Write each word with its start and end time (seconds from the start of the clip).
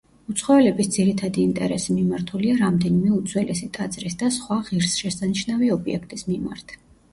უცხოელების 0.31 0.87
ძირითადი 0.95 1.43
ინტერესი 1.49 1.97
მიმართულია 1.97 2.55
რამდენიმე 2.63 3.13
უძველესი 3.19 3.71
ტაძრის 3.77 4.19
და 4.25 4.33
სხვა 4.41 4.59
ღირსშესანიშნავი 4.73 5.73
ობიექტის 5.79 6.29
მიმართ. 6.35 6.79